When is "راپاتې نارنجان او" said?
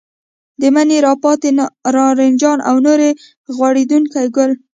1.07-2.75